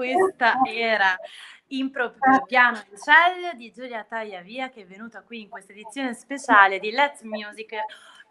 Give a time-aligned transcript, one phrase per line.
[0.00, 1.14] questa era
[1.68, 2.14] Impro
[2.46, 6.90] Piano in Cell di Giulia Tagliavia che è venuta qui in questa edizione speciale di
[6.90, 7.74] Let's Music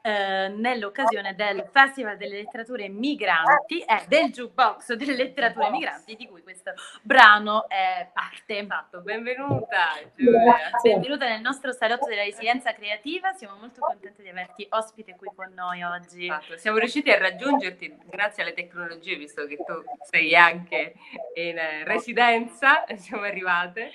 [0.02, 6.28] eh, nell'occasione del Festival delle Letterature Migranti e eh, del Jukebox delle Letterature Migranti di
[6.28, 8.60] cui questo brano è parte.
[8.60, 10.72] Esatto, benvenuta Giulia.
[10.82, 15.52] Benvenuta nel nostro salotto della resilienza creativa, siamo molto contenti di averti ospite qui con
[15.54, 16.26] noi oggi.
[16.26, 16.58] Esatto.
[16.58, 20.94] Siamo riusciti a raggiungerti grazie alle tecnologie, visto che tu sei anche
[21.34, 23.92] in eh, residenza, siamo arrivate.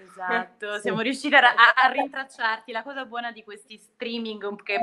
[0.00, 2.72] Esatto, siamo riusciti a, a, rintracciarti.
[2.72, 4.78] La cosa buona di questi streaming che,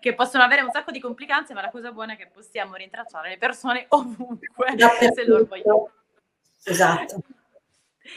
[0.00, 3.30] che, possono avere un sacco di complicanze, ma la cosa buona è che possiamo rintracciare
[3.30, 4.74] le persone ovunque,
[5.14, 5.90] se loro vogliono.
[6.64, 7.20] Esatto.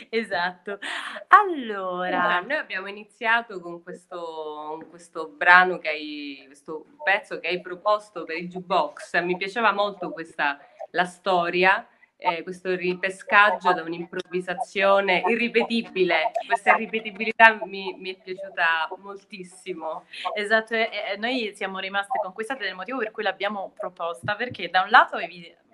[0.09, 0.79] Esatto.
[1.27, 8.23] Allora, noi abbiamo iniziato con questo, questo brano che hai, questo pezzo che hai proposto
[8.23, 9.19] per il jukebox.
[9.21, 10.59] Mi piaceva molto questa
[10.91, 11.87] la storia
[12.17, 16.31] eh, questo ripescaggio da un'improvvisazione irripetibile.
[16.45, 20.05] Questa ripetibilità mi, mi, è piaciuta moltissimo.
[20.33, 24.89] Esatto, e, noi siamo rimaste conquistate del motivo per cui l'abbiamo proposta, perché da un
[24.89, 25.17] lato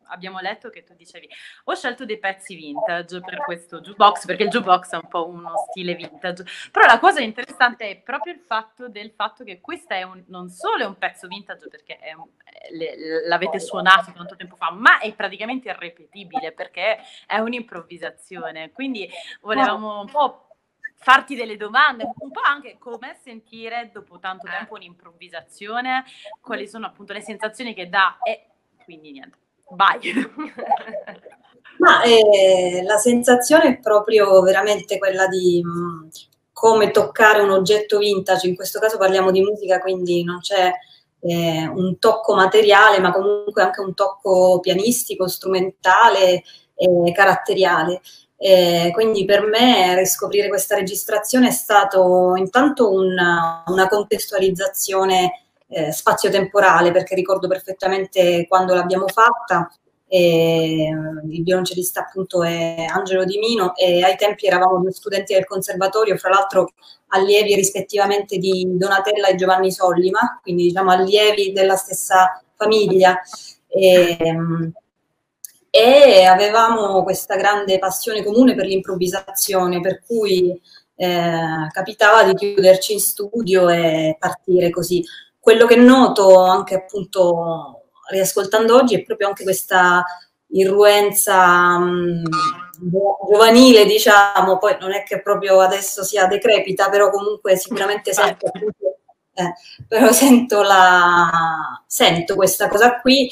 [0.07, 1.29] abbiamo letto che tu dicevi
[1.65, 5.53] ho scelto dei pezzi vintage per questo jukebox perché il jukebox è un po' uno
[5.69, 6.45] stile vintage.
[6.71, 10.49] Però la cosa interessante è proprio il fatto del fatto che questo è un, non
[10.49, 12.27] solo è un pezzo vintage perché un,
[12.71, 18.71] le, l'avete suonato tanto tempo fa ma è praticamente irrepetibile perché è un'improvvisazione.
[18.71, 19.09] Quindi
[19.41, 20.47] volevamo un po'
[21.03, 26.05] farti delle domande, un po' anche come sentire dopo tanto tempo un'improvvisazione,
[26.39, 28.47] quali sono appunto le sensazioni che dà e
[28.83, 29.42] quindi niente.
[29.75, 29.99] Vai.
[31.79, 36.07] Ma eh, la sensazione è proprio veramente quella di mh, mm,
[36.53, 40.71] come toccare un oggetto vintage, in questo caso parliamo di musica, quindi non c'è
[41.19, 46.43] eh, un tocco materiale, ma comunque anche un tocco pianistico, strumentale
[46.75, 48.01] e caratteriale.
[48.37, 55.42] Eh, quindi per me riscoprire questa registrazione è stato intanto una, una contestualizzazione
[55.73, 59.69] eh, spazio-temporale, perché ricordo perfettamente quando l'abbiamo fatta.
[60.07, 60.89] E,
[61.29, 66.17] il violoncellista appunto è Angelo Di Mino e ai tempi eravamo due studenti del conservatorio,
[66.17, 66.73] fra l'altro
[67.07, 73.19] allievi rispettivamente di Donatella e Giovanni Sollima, quindi diciamo allievi della stessa famiglia.
[73.67, 74.71] E,
[75.75, 80.61] e avevamo questa grande passione comune per l'improvvisazione, per cui
[80.95, 85.03] eh, capitava di chiuderci in studio e partire così
[85.43, 90.05] quello che noto anche appunto riascoltando oggi è proprio anche questa
[90.47, 92.23] irruenza mh,
[93.29, 98.51] giovanile, diciamo, poi non è che proprio adesso sia decrepita, però comunque sicuramente sento,
[99.33, 99.53] eh,
[99.85, 103.29] però sento, la, sento questa cosa qui.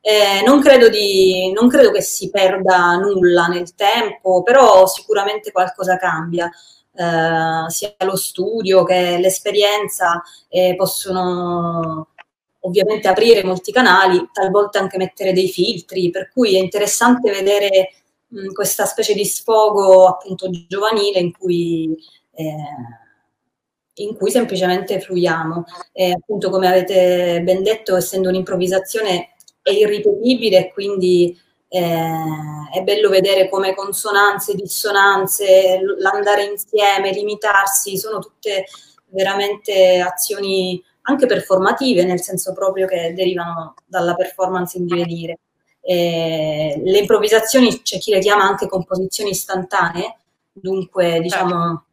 [0.00, 5.98] Eh, non, credo di, non credo che si perda nulla nel tempo, però sicuramente qualcosa
[5.98, 6.50] cambia
[6.94, 12.08] eh, sia lo studio che l'esperienza eh, possono
[12.60, 17.92] ovviamente aprire molti canali, talvolta anche mettere dei filtri, per cui è interessante vedere
[18.28, 21.94] mh, questa specie di sfogo appunto giovanile in cui,
[22.32, 22.54] eh,
[23.96, 25.64] in cui semplicemente fluiamo.
[25.92, 31.38] E appunto come avete ben detto, essendo un'improvvisazione è irripetibile quindi
[31.68, 38.66] eh, è bello vedere come consonanze, dissonanze, l'andare insieme, limitarsi, sono tutte
[39.08, 45.38] veramente azioni anche performative, nel senso proprio che derivano dalla performance in divenire.
[45.80, 50.16] Eh, le improvvisazioni c'è chi le chiama anche composizioni istantanee,
[50.52, 51.84] dunque diciamo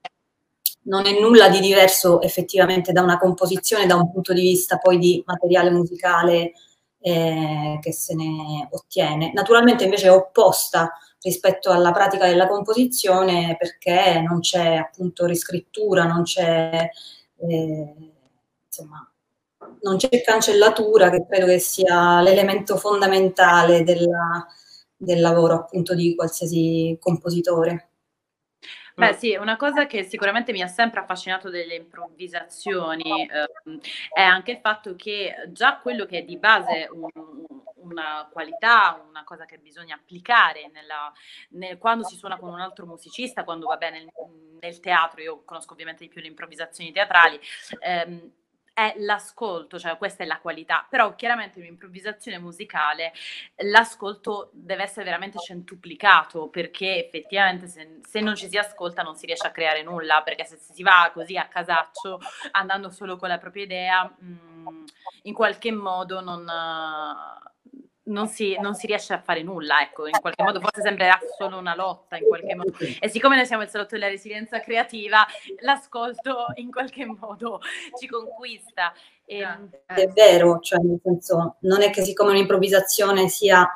[0.83, 4.97] non è nulla di diverso effettivamente da una composizione da un punto di vista poi
[4.97, 6.53] di materiale musicale
[7.01, 9.31] eh, che se ne ottiene.
[9.33, 16.23] Naturalmente invece è opposta rispetto alla pratica della composizione perché non c'è appunto riscrittura, non
[16.23, 16.89] c'è,
[17.37, 17.95] eh,
[18.65, 19.11] insomma,
[19.81, 24.45] non c'è cancellatura che credo che sia l'elemento fondamentale della,
[24.95, 27.90] del lavoro appunto di qualsiasi compositore.
[28.95, 33.47] Beh, sì, una cosa che sicuramente mi ha sempre affascinato delle improvvisazioni eh,
[34.13, 37.07] è anche il fatto che già quello che è di base un,
[37.75, 41.11] una qualità, una cosa che bisogna applicare nella,
[41.51, 44.11] nel, quando si suona con un altro musicista, quando va bene nel,
[44.59, 47.39] nel teatro, io conosco ovviamente di più le improvvisazioni teatrali,
[47.79, 48.31] ehm,
[48.73, 53.11] è l'ascolto, cioè questa è la qualità, però chiaramente in un'improvvisazione musicale
[53.57, 59.25] l'ascolto deve essere veramente centuplicato perché effettivamente se, se, non ci si ascolta non si
[59.25, 62.19] riesce a creare nulla, perché se si va così a casaccio
[62.51, 64.85] andando solo con la propria idea, mh, mm,
[65.23, 66.49] in qualche modo non
[68.11, 71.57] non si, non si, riesce a fare nulla, ecco, in qualche modo forse sembrerà solo
[71.57, 72.73] una lotta in qualche modo.
[72.99, 75.25] E siccome noi siamo il salotto della resilienza creativa,
[75.61, 77.59] l'ascolto in qualche modo
[77.99, 78.93] ci conquista.
[79.25, 79.39] E...
[79.39, 83.67] Ehm, è vero, cioè nel senso, non è che siccome un'improvvisazione sia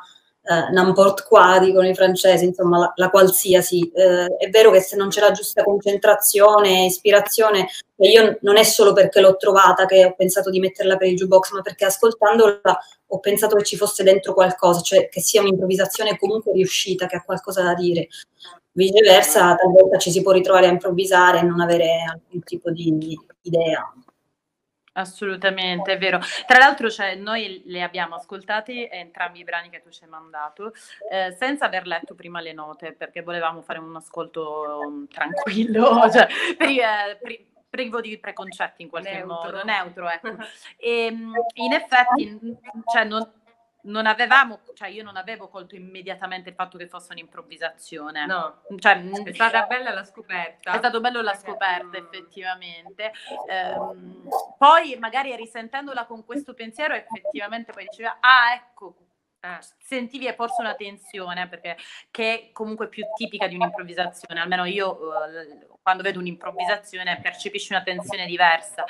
[0.46, 3.90] eh, n'importe qua, dicono i francesi, insomma la, la qualsiasi.
[3.92, 8.62] Eh, è vero che se non c'è la giusta concentrazione, ispirazione, e io non è
[8.62, 12.78] solo perché l'ho trovata che ho pensato di metterla per il jukebox, ma perché ascoltandola
[13.08, 17.22] ho pensato che ci fosse dentro qualcosa, cioè che sia un'improvvisazione comunque riuscita, che ha
[17.24, 18.08] qualcosa da dire.
[18.72, 23.92] Viceversa, talvolta ci si può ritrovare a improvvisare e non avere alcun tipo di idea.
[24.96, 26.20] Assolutamente, è vero.
[26.46, 30.72] Tra l'altro, cioè, noi le abbiamo ascoltate entrambi i brani che tu ci hai mandato,
[31.10, 36.26] eh, senza aver letto prima le note, perché volevamo fare un ascolto um, tranquillo, cioè,
[36.56, 39.34] pri, eh, pri, privo di preconcetti in qualche neutro.
[39.34, 40.08] modo, neutro.
[40.08, 40.36] Ecco.
[40.78, 42.56] E, ehm, in effetti,
[42.90, 43.30] cioè, non,
[43.86, 48.26] non avevamo, cioè io non avevo colto immediatamente il fatto che fosse un'improvvisazione.
[48.26, 50.72] No, cioè, è stata bella la scoperta.
[50.72, 53.12] È stato bello la scoperta, effettivamente.
[53.48, 54.28] Ehm,
[54.58, 59.06] poi magari risentendola con questo pensiero, effettivamente poi diceva, ah ecco,
[59.40, 61.76] eh, sentivi forse una tensione perché
[62.10, 67.82] che è comunque più tipica di un'improvvisazione, almeno io eh, quando vedo un'improvvisazione percepisci una
[67.82, 68.84] tensione diversa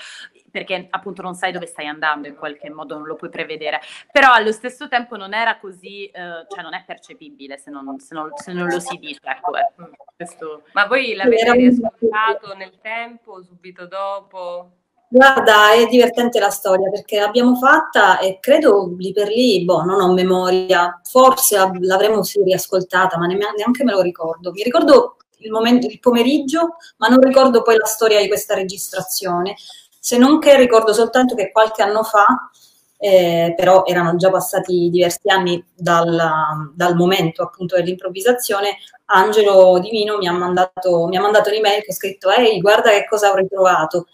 [0.50, 3.80] perché appunto non sai dove stai andando in qualche modo, non lo puoi prevedere,
[4.10, 8.14] però allo stesso tempo non era così, eh, cioè non è percepibile se non, se
[8.14, 9.68] non, se non lo si dice, ecco, eh,
[10.16, 10.62] questo...
[10.72, 14.70] Ma voi l'avete riascoltato nel tempo, subito dopo?
[15.08, 20.00] Guarda, è divertente la storia perché l'abbiamo fatta e credo lì per lì, boh, non
[20.00, 24.50] ho memoria, forse l'avremmo sì riascoltata, ma neanche me lo ricordo.
[24.50, 29.54] Mi ricordo il, momento, il pomeriggio, ma non ricordo poi la storia di questa registrazione,
[30.00, 32.50] se non che ricordo soltanto che qualche anno fa,
[32.98, 40.26] eh, però erano già passati diversi anni dal, dal momento appunto dell'improvvisazione, Angelo Divino mi
[40.26, 44.06] ha mandato, mi ha mandato un'email che ha scritto ehi guarda che cosa ho ritrovato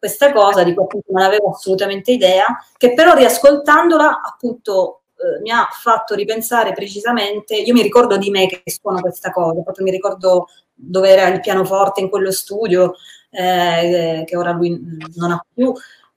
[0.00, 5.50] questa cosa di cui appunto non avevo assolutamente idea, che però riascoltandola appunto eh, mi
[5.50, 9.90] ha fatto ripensare precisamente, io mi ricordo di me che suono questa cosa, proprio mi
[9.90, 12.94] ricordo dove era il pianoforte in quello studio,
[13.30, 14.80] eh, che ora lui
[15.16, 15.72] non ha più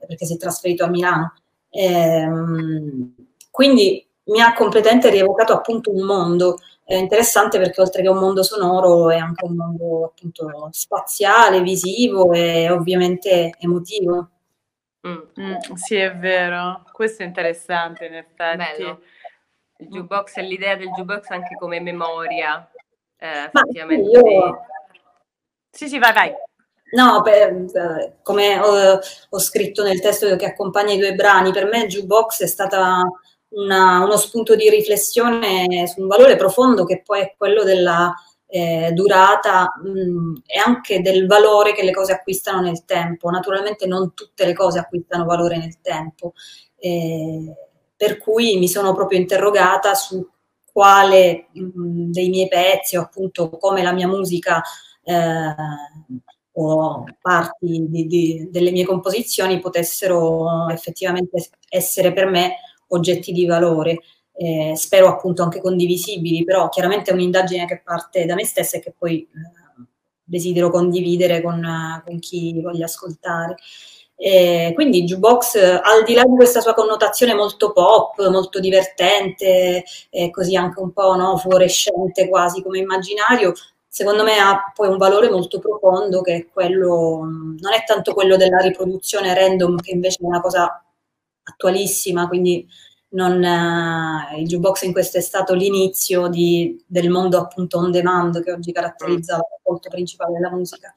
[0.08, 1.34] perché si è trasferito a Milano.
[1.70, 2.28] Eh,
[3.52, 8.44] quindi mi ha completamente rievocato appunto un mondo è interessante perché oltre che un mondo
[8.44, 14.30] sonoro è anche un mondo appunto spaziale, visivo e ovviamente emotivo.
[15.08, 18.58] Mm, mm, sì, è vero, questo è interessante in effetti.
[18.58, 19.02] Bello.
[19.78, 22.70] Il jukebox è l'idea del jukebox anche come memoria,
[23.18, 24.10] eh, effettivamente.
[24.10, 24.66] Sì, io...
[25.70, 26.34] sì, sì, vai, vai.
[26.92, 29.00] No, per, come ho,
[29.30, 33.02] ho, scritto nel testo che accompagna i due brani, per me il jukebox è stata
[33.56, 38.14] una, uno spunto di riflessione su un valore profondo che poi è quello della
[38.48, 43.30] eh, durata mh, e anche del valore che le cose acquistano nel tempo.
[43.30, 46.34] Naturalmente non tutte le cose acquistano valore nel tempo,
[46.78, 47.56] eh,
[47.96, 50.28] per cui mi sono proprio interrogata su
[50.72, 54.62] quale mh, dei miei pezzi o appunto come la mia musica
[55.04, 55.56] eh,
[56.56, 62.58] o parti di, di, delle mie composizioni potessero effettivamente essere per me
[62.96, 64.00] oggetti di valore,
[64.36, 68.80] eh, spero appunto anche condivisibili, però chiaramente è un'indagine che parte da me stessa e
[68.80, 69.84] che poi eh,
[70.24, 73.56] desidero condividere con, con, chi voglia ascoltare.
[74.16, 80.30] Eh, quindi Jukebox, al di là di questa sua connotazione molto pop, molto divertente, e
[80.32, 83.54] così anche un po' no, fluorescente quasi come immaginario,
[83.88, 87.20] secondo me ha poi un valore molto profondo che è quello,
[87.60, 90.84] non è tanto quello della riproduzione random, che invece è una cosa
[91.44, 92.68] attualissima, quindi
[93.10, 98.44] non, eh, il jukebox in questo è stato l'inizio di, del mondo appunto on demand
[98.44, 100.94] che oggi caratterizza l'ascolto principale della musica.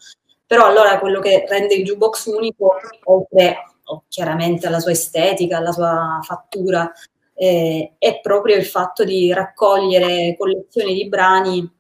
[0.47, 2.75] Però allora quello che rende il jukebox unico,
[3.05, 6.91] oltre oh, chiaramente alla sua estetica, alla sua fattura,
[7.35, 11.71] eh, è proprio il fatto di raccogliere collezioni di brani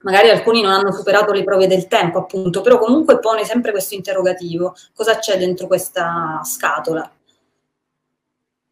[0.00, 3.94] magari alcuni non hanno superato le prove del tempo, appunto, però comunque pone sempre questo
[3.94, 7.10] interrogativo, cosa c'è dentro questa scatola?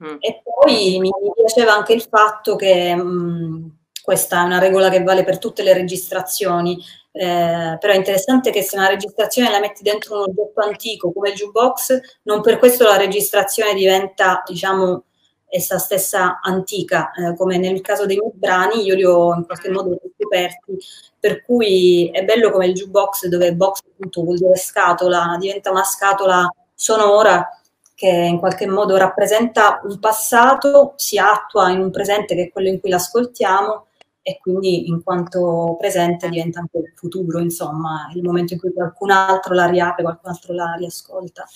[0.04, 0.16] Mm.
[0.20, 5.24] E poi mi, piaceva anche il fatto che mh, questa è una regola che vale
[5.24, 6.78] per tutte le registrazioni,
[7.12, 11.30] eh, però è interessante che se una registrazione la metti dentro un oggetto antico come
[11.30, 15.04] il jukebox, non per questo la registrazione diventa, diciamo,
[15.48, 19.70] essa stessa antica, eh, come nel caso dei miei brani, io li ho in qualche
[19.70, 20.76] modo scoperti,
[21.18, 25.84] per cui è bello come il jukebox, dove box appunto vuol dire scatola, diventa una
[25.84, 27.48] scatola sonora
[27.96, 32.68] che in qualche modo rappresenta un passato, si attua in un presente che è quello
[32.68, 33.86] in cui l'ascoltiamo
[34.20, 39.10] e quindi in quanto presente diventa anche il futuro, insomma, il momento in cui qualcun
[39.10, 41.46] altro la riapre, qualcun altro la riascolta.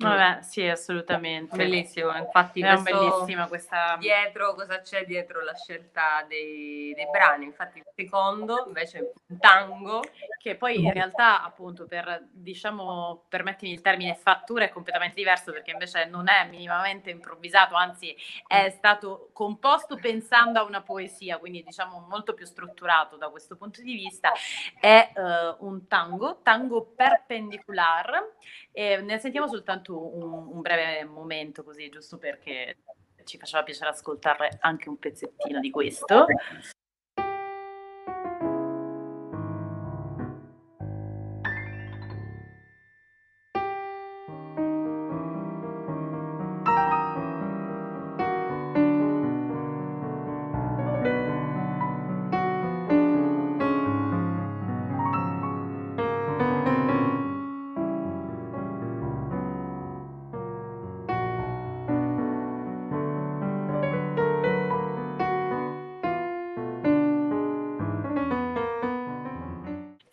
[0.00, 1.56] Vabbè, sì, assolutamente.
[1.56, 3.96] Bellissimo, infatti è questo bellissima questa...
[3.98, 7.44] dietro cosa c'è dietro la scelta dei, dei brani.
[7.44, 10.02] Infatti il secondo invece è un tango
[10.38, 15.72] che poi in realtà appunto per diciamo permettimi il termine fattura è completamente diverso perché
[15.72, 18.16] invece non è minimamente improvvisato, anzi
[18.46, 23.82] è stato composto pensando a una poesia, quindi diciamo molto più strutturato da questo punto
[23.82, 24.32] di vista.
[24.80, 28.36] È uh, un tango, tango perpendicular
[28.72, 32.78] e ne sentiamo soltanto un, un breve momento così, giusto perché
[33.24, 36.26] ci faceva piacere ascoltare anche un pezzettino di questo.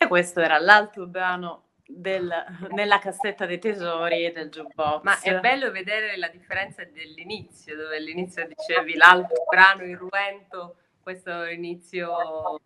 [0.08, 2.30] Questo era l'altro brano del,
[2.70, 5.02] nella cassetta dei tesori del jukebox.
[5.02, 12.60] Ma è bello vedere la differenza dell'inizio, dove all'inizio dicevi l'altro brano irruento, questo inizio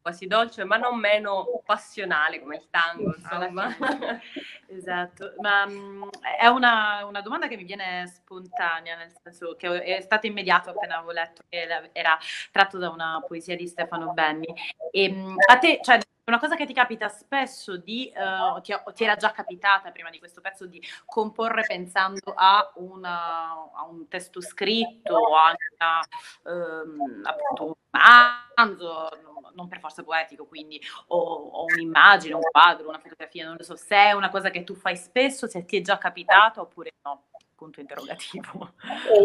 [0.00, 3.68] quasi dolce, ma non meno passionale come il tango, insomma.
[4.68, 6.04] esatto, ma mm,
[6.38, 10.96] è una, una, domanda che mi viene spontanea, nel senso che è stata immediata appena
[10.96, 12.18] avevo letto che era
[12.50, 14.46] tratto da una poesia di Stefano Benni.
[14.90, 15.98] E, mh, a te, cioè,
[16.28, 20.18] una cosa che ti capita spesso di, uh, ti, ti, era già capitata prima di
[20.18, 27.64] questo pezzo di comporre pensando a, una, a un testo scritto, a una, um, appunto
[27.64, 29.08] un romanzo,
[29.54, 33.76] non per forza poetico, quindi o, o, un'immagine, un quadro, una fotografia, non lo so,
[33.76, 37.24] se è una cosa che tu fai spesso, se ti è già capitato oppure no.
[37.58, 38.74] Punto interrogativo.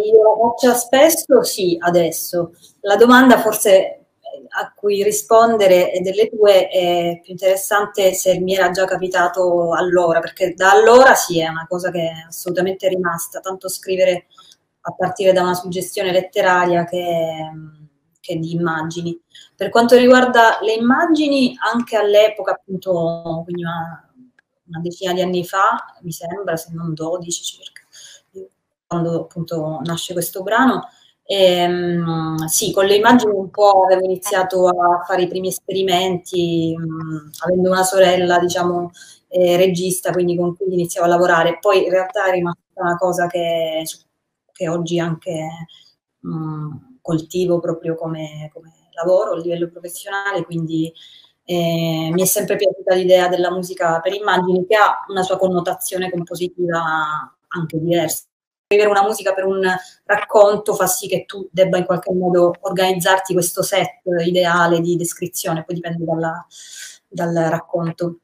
[0.03, 2.53] Io la faccio spesso, sì, adesso.
[2.79, 4.02] La domanda forse
[4.49, 10.53] a cui rispondere delle tue è più interessante se mi era già capitato allora, perché
[10.53, 14.27] da allora sì è una cosa che è assolutamente rimasta, tanto scrivere
[14.81, 17.51] a partire da una suggestione letteraria che,
[18.19, 19.19] che di immagini.
[19.55, 24.13] Per quanto riguarda le immagini, anche all'epoca, appunto, quindi una,
[24.67, 27.81] una decina di anni fa, mi sembra, se non 12 circa,
[28.85, 30.87] quando appunto nasce questo brano,
[31.33, 36.75] e, ehm, sì, con le immagini un po' avevo iniziato a fare i primi esperimenti,
[36.77, 38.91] mh, mm, avendo una sorella, diciamo,
[39.29, 41.57] eh, regista, quindi con cui iniziavo a lavorare.
[41.59, 43.83] Poi in realtà è rimasta una cosa che,
[44.51, 45.47] che oggi anche
[46.19, 46.71] mh, mm,
[47.01, 50.93] coltivo proprio come, come, lavoro a livello professionale, quindi
[51.45, 56.11] eh, mi è sempre piaciuta l'idea della musica per immagini che ha una sua connotazione
[56.11, 56.79] compositiva
[57.47, 58.25] anche diversa
[58.65, 59.61] scrivere una musica per un
[60.05, 65.63] racconto fa sì che tu debba in qualche modo organizzarti questo set ideale di descrizione,
[65.63, 66.45] poi dipende dalla,
[67.07, 68.17] dal racconto.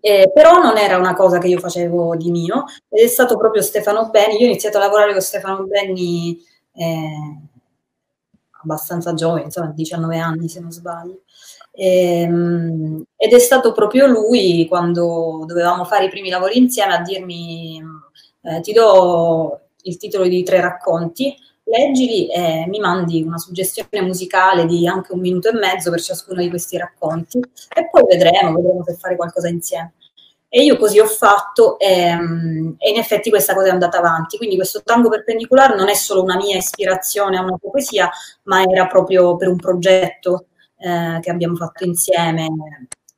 [0.00, 3.62] Eh, però non era una cosa che io facevo di mio ed è stato proprio
[3.62, 4.34] Stefano Benni.
[4.38, 6.40] Io ho iniziato a lavorare con Stefano Benni
[6.74, 7.40] eh,
[8.62, 11.22] abbastanza giovane, insomma 19 anni se non sbaglio.
[11.72, 17.80] Ehm, ed è stato proprio lui quando dovevamo fare i primi lavori insieme a dirmi
[18.42, 24.64] eh, ti do il titolo di tre racconti, leggili e mi mandi una suggestione musicale
[24.66, 28.82] di anche un minuto e mezzo per ciascuno di questi racconti e poi vedremo, vedremo
[28.84, 29.94] se fare qualcosa insieme.
[30.50, 34.38] E io così ho fatto ehm, e in effetti questa cosa è andata avanti.
[34.38, 38.10] Quindi questo tango perpendicolare non è solo una mia ispirazione a una poesia,
[38.44, 40.46] ma era proprio per un progetto
[40.78, 42.48] eh, che abbiamo fatto insieme,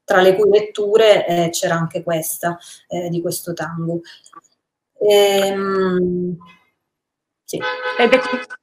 [0.05, 2.59] tra le cui letture eh, c'era anche questa
[2.89, 4.01] eh, di questo tango.
[5.09, 6.37] Ehm,
[7.45, 7.59] sì.
[7.99, 8.21] Ed è,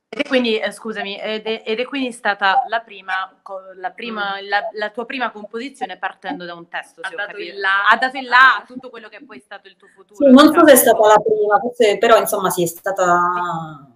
[0.10, 3.42] ed è quindi, eh, scusami, ed è, ed è, quindi stata la prima,
[3.76, 4.48] la, prima mm.
[4.48, 8.18] la, la, tua prima composizione partendo da un testo, ha dato, il là, ha dato
[8.18, 10.16] il là a tutto quello che poi è stato il tuo futuro.
[10.16, 13.90] Sì, non so se è stata la prima, forse, però insomma sì, è stata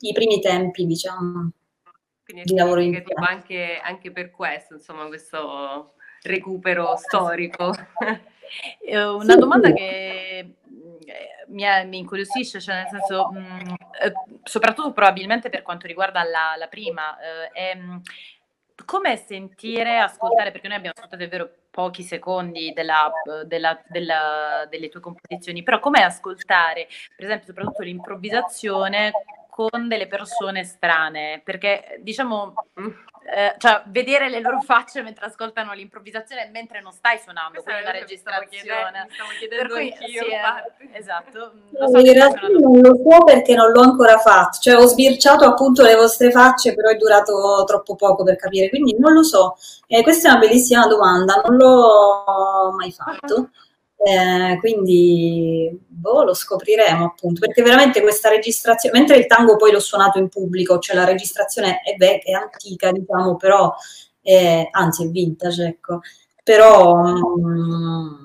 [0.00, 1.50] i primi tempi, diciamo,
[2.24, 7.74] quindi di lavoro in anche, anche per questo, insomma, questo recupero storico.
[8.80, 10.56] Eh, una domanda che
[11.48, 14.12] mi, è, mi incuriosisce, cioè nel senso, mh, eh,
[14.42, 17.78] soprattutto probabilmente per quanto riguarda la, la prima, eh, è,
[18.84, 23.10] come sentire, ascoltare, perché noi abbiamo ascoltato davvero pochi secondi della,
[23.44, 29.12] della, della, delle tue composizioni, però come ascoltare, per esempio, soprattutto l'improvvisazione
[29.68, 32.54] con delle persone strane, perché diciamo,
[33.34, 37.90] eh, cioè, vedere le loro facce mentre ascoltano l'improvvisazione mentre non stai suonando, quindi la
[37.90, 39.06] registrazione.
[39.06, 41.52] Mi stavo chiedendo cui, anch'io, sì, eh, esatto.
[41.72, 45.44] Lo so in realtà non lo so perché non l'ho ancora fatto, cioè ho sbirciato
[45.44, 49.56] appunto le vostre facce, però è durato troppo poco per capire, quindi non lo so.
[49.86, 53.50] Eh, questa è una bellissima domanda, non l'ho mai fatto.
[54.02, 59.78] Eh, quindi boh, lo scopriremo appunto perché veramente questa registrazione mentre il tango poi l'ho
[59.80, 63.70] suonato in pubblico cioè la registrazione è vecchia, è antica diciamo però
[64.22, 66.00] è, anzi è vintage ecco.
[66.42, 68.24] Però, mh,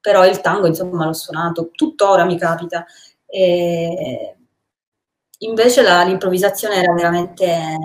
[0.00, 2.86] però il tango insomma l'ho suonato tuttora mi capita.
[3.26, 4.36] E
[5.40, 7.76] invece la, l'improvvisazione era veramente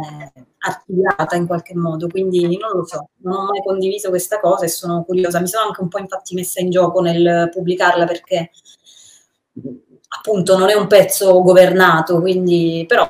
[0.66, 4.70] archiviata in qualche modo, quindi non lo so, non ho mai condiviso questa cosa e
[4.70, 5.40] sono curiosa.
[5.40, 8.52] Mi sono anche un po' infatti messa in gioco nel pubblicarla perché
[10.08, 13.10] appunto non è un pezzo governato, quindi però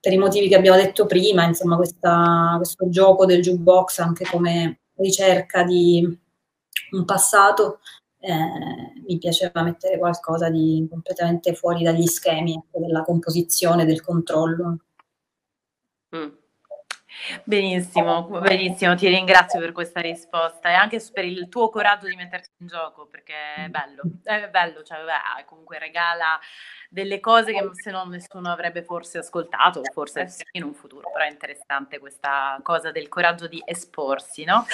[0.00, 4.80] per i motivi che abbiamo detto prima, insomma, questa, questo gioco del jukebox anche come
[4.96, 6.18] ricerca di
[6.92, 7.80] un passato,
[8.18, 8.32] eh,
[9.06, 14.78] mi piaceva mettere qualcosa di completamente fuori dagli schemi ecco, della composizione, del controllo.
[16.16, 16.39] Mm.
[17.44, 22.50] Benissimo, benissimo, ti ringrazio per questa risposta e anche per il tuo coraggio di metterti
[22.58, 26.38] in gioco perché è bello, è bello, cioè beh, comunque regala
[26.92, 30.42] delle cose che se no nessuno avrebbe forse ascoltato, forse sì.
[30.52, 34.66] in un futuro, però è interessante questa cosa del coraggio di esporsi, no?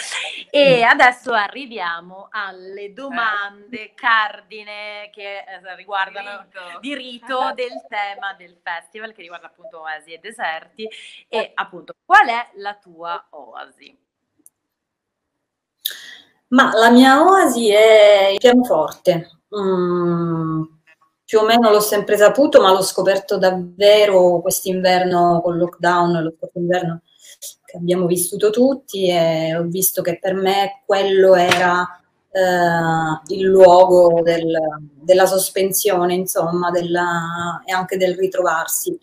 [0.51, 6.47] E adesso arriviamo alle domande cardine che eh, riguardano
[6.81, 10.89] di rito del tema del festival che riguarda appunto oasi e deserti
[11.29, 13.99] e appunto qual è la tua oasi?
[16.49, 19.41] Ma la mia oasi è il pianoforte.
[19.59, 20.63] Mm,
[21.25, 26.35] più o meno l'ho sempre saputo, ma l'ho scoperto davvero quest'inverno con il lockdown, lo
[26.37, 27.03] scorso inverno
[27.65, 31.85] che abbiamo vissuto tutti e ho visto che per me quello era
[32.31, 34.57] eh, il luogo del,
[34.93, 38.99] della sospensione, insomma, della, e anche del ritrovarsi.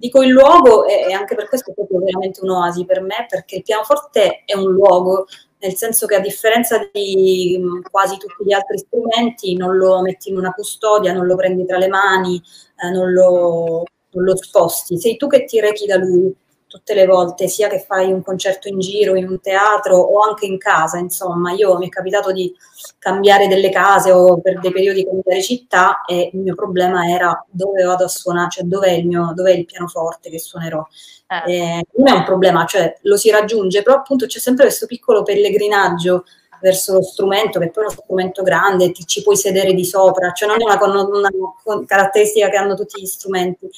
[0.00, 3.62] Dico il luogo e, anche per questo è proprio veramente un'oasi per me, perché il
[3.64, 5.26] pianoforte è un luogo
[5.60, 10.30] nel senso che a differenza di mm, quasi tutti gli altri strumenti non lo metti
[10.30, 12.40] in una custodia, non lo prendi tra le mani,
[12.80, 13.82] eh, non, lo,
[14.12, 16.32] non, lo, sposti, sei tu che ti rechi da lui
[16.68, 20.46] tutte le volte, sia che fai un concerto in giro, in un teatro o anche
[20.46, 22.54] in casa, insomma, io mi è capitato di
[22.98, 27.82] cambiare delle case o per dei periodi cambiare città e il mio problema era dove
[27.82, 30.86] vado a suonare, cioè dov'è il, mio, dov'è il pianoforte che suonerò.
[31.26, 31.52] Eh.
[31.52, 35.22] Eh, non è un problema, cioè lo si raggiunge, però appunto c'è sempre questo piccolo
[35.22, 36.24] pellegrinaggio
[36.60, 40.32] verso lo strumento, che poi è uno strumento grande, ti ci puoi sedere di sopra,
[40.32, 41.30] cioè non è una,
[41.64, 43.70] una caratteristica che hanno tutti gli strumenti.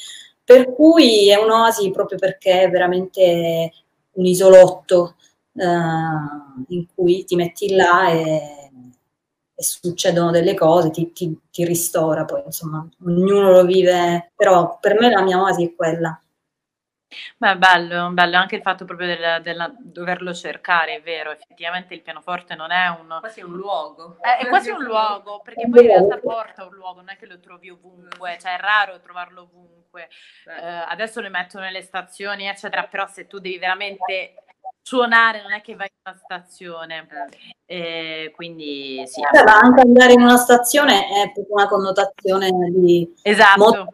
[0.50, 3.72] Per cui è un'oasi proprio perché è veramente
[4.14, 5.14] un isolotto
[5.54, 8.72] eh, in cui ti metti là e,
[9.54, 14.98] e succedono delle cose, ti, ti, ti, ristora poi, insomma, ognuno lo vive, però per
[14.98, 16.20] me la mia oasi è quella.
[17.36, 22.02] Beh, bello, bello anche il fatto proprio del, del doverlo cercare, è vero, effettivamente il
[22.02, 23.16] pianoforte non è un...
[23.18, 24.18] Quasi un luogo.
[24.20, 27.26] È, è quasi un luogo, perché poi in realtà porta un luogo, non è che
[27.26, 30.08] lo trovi ovunque, cioè è raro trovarlo ovunque.
[30.46, 34.34] Eh, adesso lo mettono nelle stazioni, eccetera, però se tu devi veramente
[34.80, 37.08] suonare non è che vai in una stazione.
[37.66, 39.20] Eh, quindi sì.
[39.32, 43.58] Beh, ma anche andare in una stazione è proprio una connotazione di esatto.
[43.58, 43.88] molto,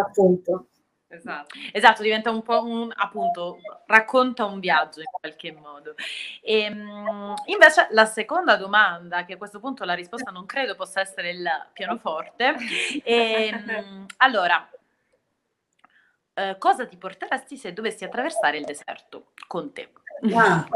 [0.00, 0.67] appunto
[1.10, 1.56] Esatto.
[1.72, 5.94] esatto, diventa un po' un appunto, racconta un viaggio in qualche modo.
[6.42, 11.00] E, ehm, invece la seconda domanda, che a questo punto la risposta non credo possa
[11.00, 12.54] essere il pianoforte,
[13.02, 14.68] e, ehm, allora,
[16.34, 19.90] eh, cosa ti porteresti se dovessi attraversare il deserto con te?
[20.34, 20.66] Ah.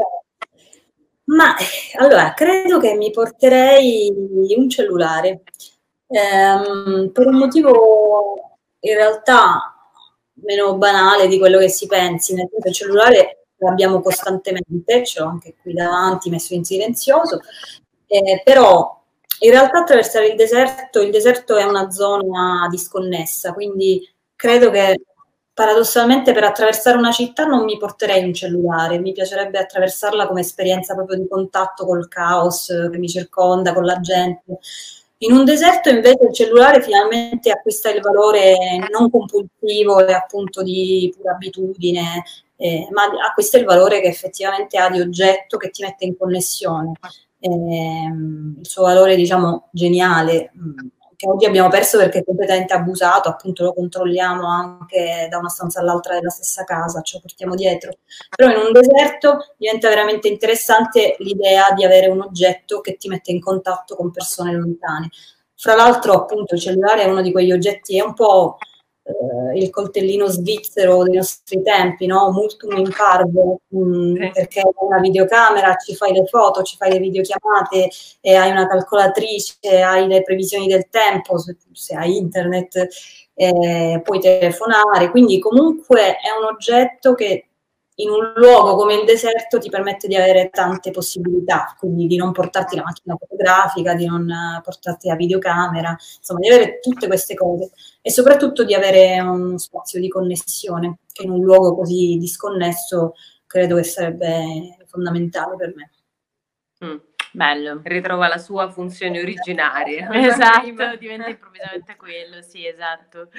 [1.25, 1.55] Ma
[1.99, 4.11] allora, credo che mi porterei
[4.57, 5.43] un cellulare,
[6.07, 9.72] ehm, per un motivo in realtà
[10.35, 15.27] meno banale di quello che si pensi, nel senso il cellulare l'abbiamo costantemente, ce l'ho
[15.27, 17.39] anche qui davanti, messo in silenzioso,
[18.07, 19.01] eh, però
[19.39, 24.01] in realtà attraversare il deserto, il deserto è una zona disconnessa, quindi
[24.35, 25.01] credo che
[25.53, 30.95] paradossalmente per attraversare una città non mi porterei un cellulare, mi piacerebbe attraversarla come esperienza
[30.95, 34.59] proprio di contatto col caos che mi circonda, con la gente.
[35.23, 38.57] In un deserto invece il cellulare finalmente acquista il valore
[38.91, 42.23] non compulsivo e appunto di pura abitudine,
[42.57, 46.91] eh, ma acquista il valore che effettivamente ha di oggetto che ti mette in connessione.
[47.39, 50.87] Eh, il suo valore, diciamo, geniale, mm,
[51.23, 55.79] che oggi abbiamo perso perché è completamente abusato, appunto lo controlliamo anche da una stanza
[55.79, 57.93] all'altra della stessa casa, ce lo portiamo dietro.
[58.35, 63.31] Però in un deserto diventa veramente interessante l'idea di avere un oggetto che ti mette
[63.31, 65.09] in contatto con persone lontane.
[65.55, 68.57] Fra l'altro, appunto, il cellulare è uno di quegli oggetti, è un po'
[69.03, 72.31] eh, il coltellino svizzero dei nostri tempi, no?
[72.31, 74.31] Multum in parvo, mh, mm, sì.
[74.33, 77.89] perché hai una videocamera, ci fai le foto, ci fai le videochiamate,
[78.21, 82.87] e hai una calcolatrice, hai le previsioni del tempo, se, se hai internet,
[83.35, 87.47] eh, puoi telefonare, quindi comunque è un oggetto che
[87.95, 92.31] in un luogo come il deserto ti permette di avere tante possibilità, quindi di non
[92.31, 94.27] portarti la macchina fotografica, di non
[94.63, 99.99] portarti la videocamera, insomma di avere tutte queste cose e soprattutto di avere uno spazio
[99.99, 103.13] di connessione che in un luogo così disconnesso
[103.45, 105.91] credo che sarebbe fondamentale per me.
[106.83, 106.97] Mm.
[107.33, 107.81] Bello.
[107.83, 110.07] Ritrova la sua funzione originaria.
[110.33, 113.29] Esatto, diventa improvvisamente quello, sì, esatto.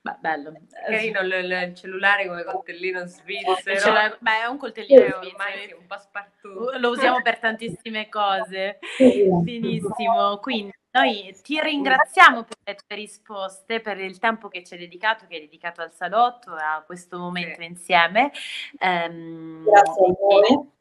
[0.00, 0.52] Beh, bello.
[0.86, 3.78] Carino il, il cellulare come coltellino svizzero.
[3.78, 5.26] Cellulare, beh, è un coltellino svizzero.
[5.26, 6.74] Ormai è un passepartout.
[6.76, 8.78] Lo usiamo per tantissime cose.
[8.98, 10.38] Benissimo.
[10.38, 15.26] Quindi noi ti ringraziamo per le tue risposte, per il tempo che ci hai dedicato,
[15.28, 17.66] che hai dedicato al salotto, a questo momento sì.
[17.66, 18.32] insieme.
[18.80, 20.78] Um, Grazie a voi.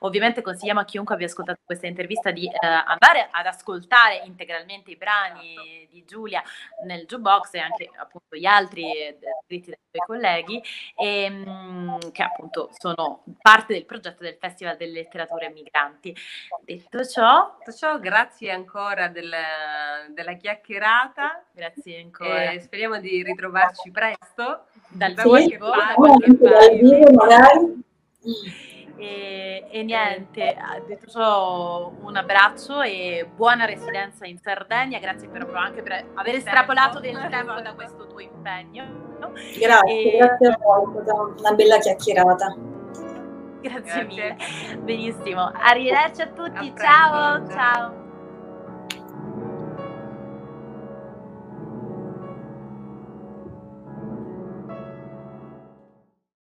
[0.00, 4.96] Ovviamente consigliamo a chiunque abbia ascoltato questa intervista di eh, andare ad ascoltare integralmente i
[4.96, 6.42] brani di Giulia
[6.84, 10.62] nel jukebox e anche appunto gli altri eh, scritti dai suoi colleghi
[10.96, 16.14] e, mh, mm, che appunto sono parte del progetto del Festival delle Letterature Migranti.
[16.64, 19.32] Detto ciò, Detto ciò grazie ancora del,
[20.10, 21.44] della chiacchierata.
[21.52, 22.50] Grazie ancora.
[22.50, 24.66] E speriamo di ritrovarci presto.
[24.88, 25.70] Dal vivo,
[26.38, 27.84] dal vivo magari.
[28.98, 30.56] E, e, niente,
[30.86, 34.98] detto ciò, un abbraccio e buona residenza in Sardegna.
[34.98, 39.14] Grazie per, anche per aver estrapolato del tempo da questo tuo impegno.
[39.58, 40.16] Grazie, e...
[40.16, 42.56] grazie a voi, una bella chiacchierata.
[43.60, 44.04] Grazie, grazie.
[44.04, 44.36] mille.
[44.78, 45.50] Benissimo.
[45.52, 46.72] Arrivederci a tutti.
[46.74, 48.05] A ciao, ciao.